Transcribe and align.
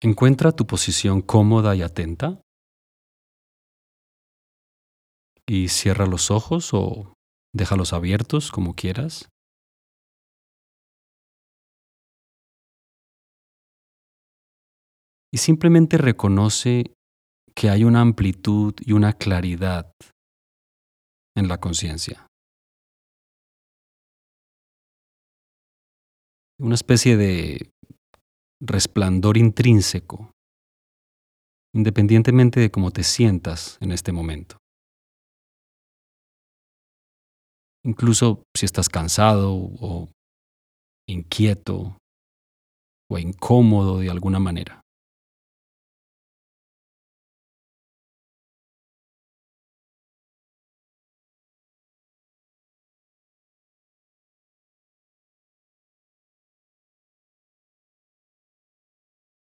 Encuentra 0.00 0.52
tu 0.52 0.64
posición 0.64 1.22
cómoda 1.22 1.74
y 1.74 1.82
atenta 1.82 2.40
y 5.44 5.68
cierra 5.68 6.06
los 6.06 6.30
ojos 6.30 6.70
o 6.72 7.14
déjalos 7.52 7.92
abiertos 7.92 8.52
como 8.52 8.74
quieras. 8.74 9.28
Y 15.32 15.38
simplemente 15.38 15.98
reconoce 15.98 16.94
que 17.56 17.68
hay 17.68 17.82
una 17.82 18.00
amplitud 18.00 18.74
y 18.78 18.92
una 18.92 19.14
claridad 19.14 19.92
en 21.36 21.48
la 21.48 21.58
conciencia. 21.58 22.28
Una 26.60 26.76
especie 26.76 27.16
de 27.16 27.72
resplandor 28.60 29.36
intrínseco, 29.36 30.32
independientemente 31.74 32.60
de 32.60 32.70
cómo 32.70 32.90
te 32.90 33.02
sientas 33.02 33.78
en 33.80 33.92
este 33.92 34.12
momento. 34.12 34.56
Incluso 37.84 38.42
si 38.56 38.66
estás 38.66 38.88
cansado 38.88 39.54
o 39.54 40.08
inquieto 41.08 41.96
o 43.10 43.18
incómodo 43.18 44.00
de 44.00 44.10
alguna 44.10 44.38
manera. 44.38 44.80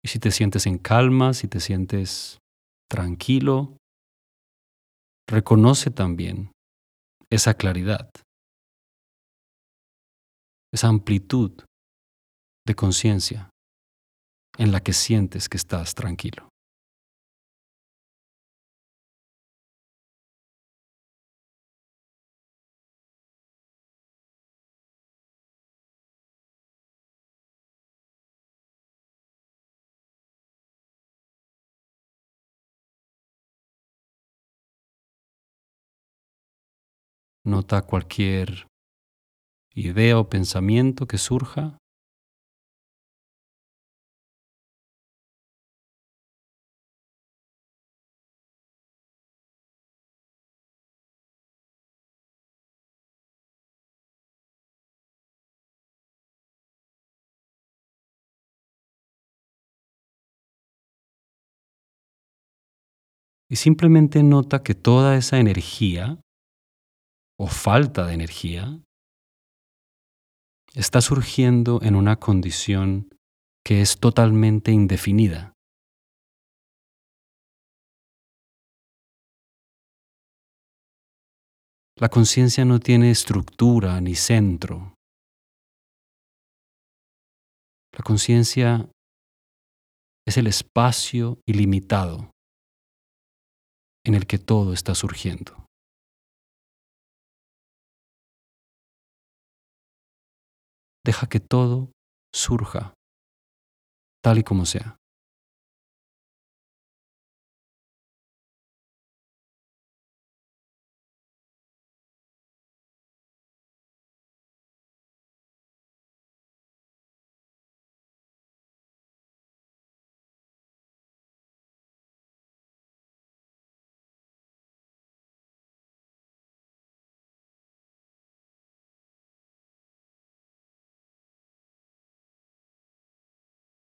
Y 0.04 0.08
si 0.08 0.18
te 0.18 0.30
sientes 0.30 0.66
en 0.66 0.78
calma, 0.78 1.32
si 1.32 1.46
te 1.48 1.60
sientes 1.60 2.38
tranquilo, 2.90 3.76
reconoce 5.28 5.90
también 5.90 6.52
esa 7.30 7.54
claridad, 7.54 8.10
esa 10.72 10.88
amplitud 10.88 11.52
de 12.66 12.74
conciencia 12.74 13.50
en 14.58 14.72
la 14.72 14.80
que 14.80 14.92
sientes 14.92 15.48
que 15.48 15.56
estás 15.56 15.94
tranquilo. 15.94 16.51
Nota 37.44 37.82
cualquier 37.82 38.68
idea 39.74 40.16
o 40.16 40.28
pensamiento 40.28 41.06
que 41.06 41.18
surja. 41.18 41.78
Y 63.50 63.56
simplemente 63.56 64.22
nota 64.22 64.62
que 64.62 64.74
toda 64.74 65.16
esa 65.16 65.38
energía 65.38 66.21
o 67.42 67.48
falta 67.48 68.06
de 68.06 68.14
energía 68.14 68.80
está 70.74 71.00
surgiendo 71.00 71.80
en 71.82 71.96
una 71.96 72.14
condición 72.20 73.10
que 73.66 73.80
es 73.80 73.98
totalmente 73.98 74.70
indefinida. 74.70 75.52
La 81.98 82.08
conciencia 82.08 82.64
no 82.64 82.78
tiene 82.78 83.10
estructura 83.10 84.00
ni 84.00 84.14
centro. 84.14 84.94
La 87.92 88.04
conciencia 88.04 88.88
es 90.28 90.36
el 90.36 90.46
espacio 90.46 91.40
ilimitado 91.44 92.30
en 94.06 94.14
el 94.14 94.28
que 94.28 94.38
todo 94.38 94.72
está 94.72 94.94
surgiendo. 94.94 95.61
Deja 101.04 101.26
que 101.28 101.40
todo 101.40 101.90
surja 102.32 102.94
tal 104.22 104.38
y 104.38 104.44
como 104.44 104.66
sea. 104.66 104.96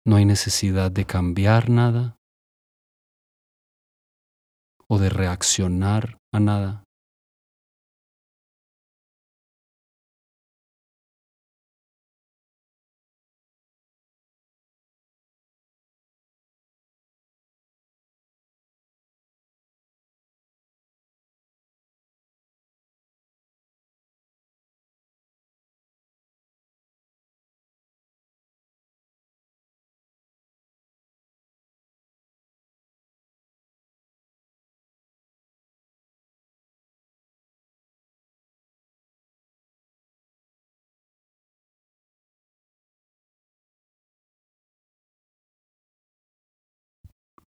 No 0.10 0.16
hay 0.16 0.26
necesidad 0.26 0.90
de 0.90 1.06
cambiar 1.06 1.70
nada 1.70 2.18
o 4.88 4.98
de 4.98 5.08
reaccionar 5.08 6.18
a 6.34 6.40
nada. 6.40 6.84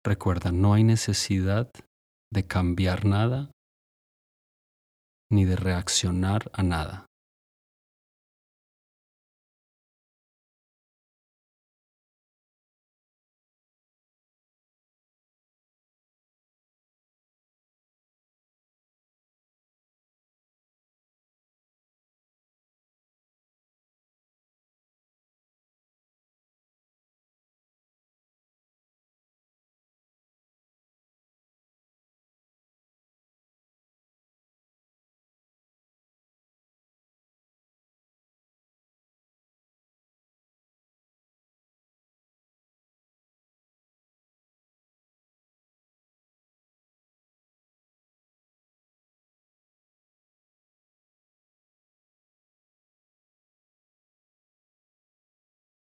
Recuerda, 0.05 0.51
no 0.51 0.75
hay 0.75 0.83
necesidad 0.83 1.71
de 2.33 2.47
cambiar 2.47 3.05
nada 3.05 3.51
ni 5.31 5.45
de 5.45 5.57
reaccionar 5.57 6.51
a 6.53 6.63
nada. 6.63 7.07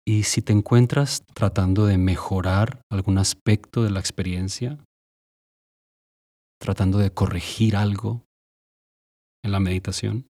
Y 0.09 0.23
si 0.23 0.41
te 0.41 0.53
encuentras 0.53 1.23
tratando 1.35 1.85
de 1.85 1.99
mejorar 1.99 2.81
algún 2.91 3.19
aspecto 3.19 3.83
de 3.83 3.91
la 3.91 3.99
experiencia, 3.99 4.83
tratando 6.59 6.97
de 6.97 7.13
corregir 7.13 7.75
algo 7.75 8.25
en 9.45 9.51
la 9.51 9.59
meditación, 9.59 10.25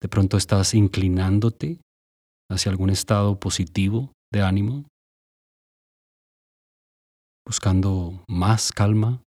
de 0.00 0.08
pronto 0.08 0.38
estás 0.38 0.72
inclinándote 0.72 1.82
hacia 2.50 2.72
algún 2.72 2.88
estado 2.88 3.38
positivo 3.38 4.10
de 4.32 4.40
ánimo, 4.40 4.88
buscando 7.46 8.24
más 8.26 8.72
calma. 8.72 9.22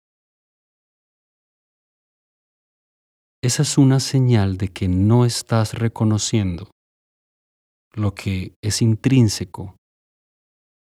Esa 3.44 3.60
es 3.60 3.76
una 3.76 4.00
señal 4.00 4.56
de 4.56 4.68
que 4.68 4.88
no 4.88 5.26
estás 5.26 5.74
reconociendo 5.74 6.71
lo 7.94 8.14
que 8.14 8.54
es 8.62 8.82
intrínseco 8.82 9.76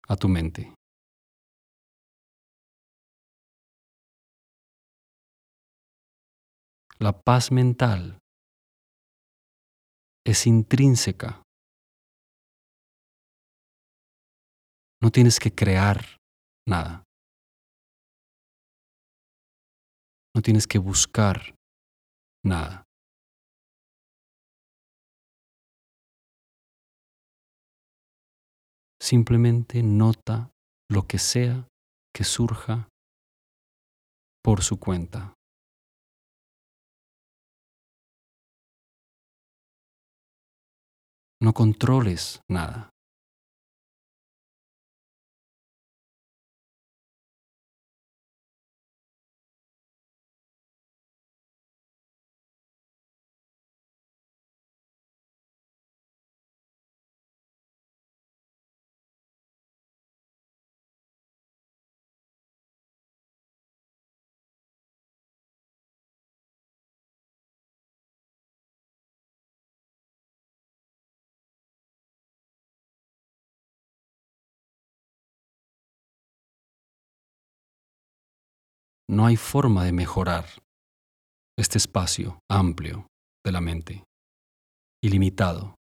a 0.08 0.16
tu 0.16 0.30
mente. 0.30 0.74
La 7.00 7.12
paz 7.12 7.52
mental 7.52 8.18
es 10.26 10.48
intrínseca. 10.48 11.42
No 15.02 15.12
tienes 15.12 15.40
que 15.40 15.54
crear 15.54 16.18
nada. 16.66 17.04
No 20.34 20.42
tienes 20.42 20.66
que 20.66 20.80
buscar 20.80 21.56
nada. 22.46 22.83
Simplemente 29.04 29.84
nota 29.84 30.54
lo 30.90 31.08
que 31.08 31.20
sea 31.20 31.68
que 32.16 32.24
surja 32.24 32.88
por 34.42 34.62
su 34.62 34.80
cuenta. 34.80 35.34
No 41.42 41.52
controles 41.54 42.40
nada. 42.50 42.93
No 79.10 79.26
hay 79.26 79.36
forma 79.36 79.86
de 79.86 79.92
mejorar 79.92 80.46
este 81.58 81.78
espacio 81.78 82.40
amplio 82.50 83.08
de 83.46 83.52
la 83.52 83.62
mente, 83.62 84.04
ilimitado. 85.04 85.76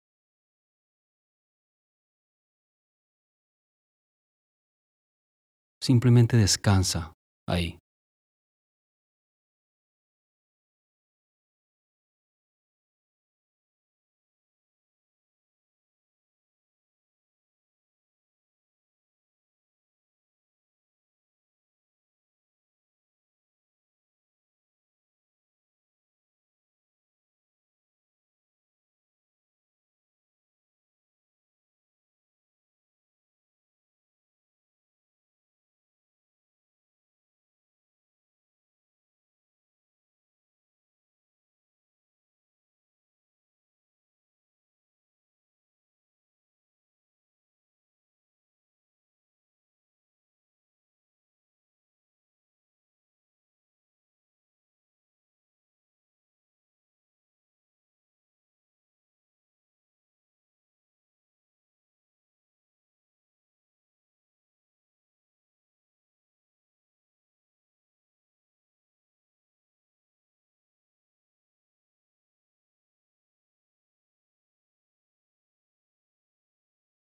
Simplemente 5.83 6.37
descansa 6.37 7.13
ahí. 7.47 7.80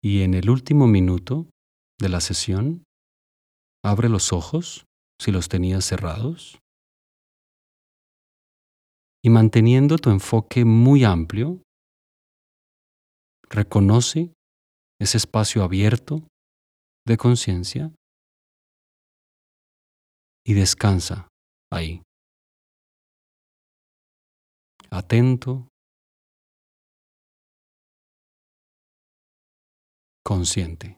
Y 0.06 0.22
en 0.22 0.36
el 0.36 0.52
último 0.52 0.86
minuto 0.86 1.50
de 2.00 2.10
la 2.10 2.22
sesión, 2.22 2.84
abre 3.84 4.08
los 4.08 4.34
ojos 4.34 4.86
si 5.20 5.32
los 5.32 5.50
tenías 5.50 5.84
cerrados 5.84 6.60
y 9.24 9.32
manteniendo 9.32 9.98
tu 9.98 10.12
enfoque 10.12 10.64
muy 10.64 11.04
amplio, 11.04 11.64
reconoce 13.50 14.32
ese 15.02 15.18
espacio 15.18 15.64
abierto 15.64 16.28
de 17.08 17.18
conciencia 17.18 17.92
y 20.46 20.54
descansa 20.54 21.30
ahí. 21.74 22.04
Atento, 24.92 25.68
consciente. 30.26 30.98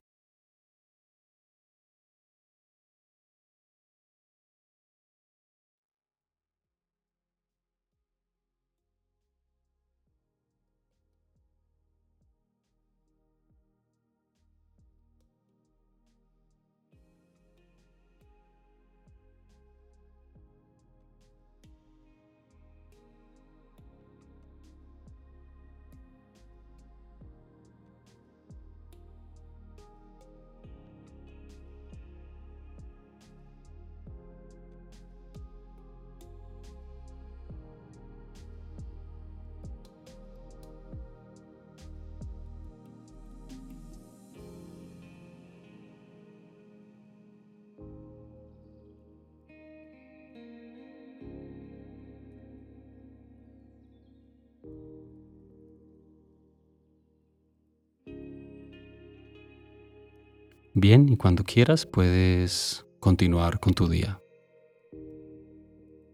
Bien, 60.80 61.10
y 61.10 61.18
cuando 61.18 61.44
quieras 61.44 61.88
puedes 61.88 62.86
continuar 63.00 63.60
con 63.60 63.74
tu 63.74 63.90
día. 63.90 64.22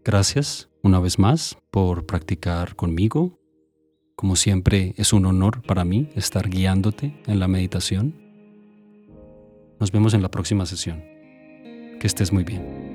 Gracias 0.02 0.70
una 0.82 1.00
vez 1.00 1.18
más 1.18 1.58
por 1.70 2.06
practicar 2.06 2.74
conmigo 2.74 3.38
Como 4.16 4.36
siempre, 4.36 4.94
es 4.96 5.12
un 5.12 5.26
honor 5.26 5.60
para 5.66 5.84
mí 5.84 6.08
estar 6.14 6.48
guiándote 6.48 7.14
en 7.26 7.40
la 7.40 7.46
meditación. 7.46 8.14
Nos 9.78 9.92
vemos 9.92 10.14
en 10.14 10.22
la 10.22 10.30
próxima 10.30 10.64
sesión. 10.64 11.04
Que 12.00 12.06
estés 12.06 12.32
muy 12.32 12.44
bien. 12.44 12.93